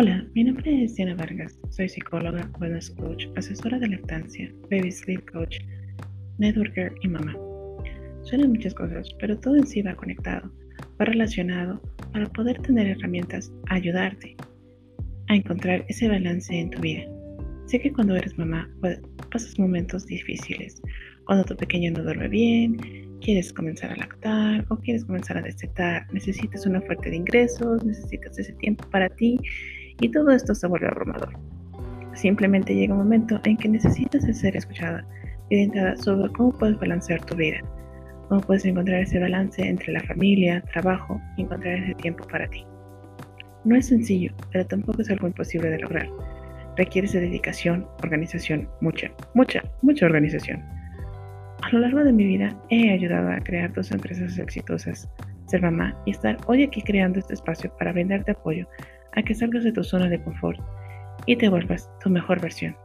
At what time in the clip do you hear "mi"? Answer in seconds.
0.34-0.44, 52.12-52.24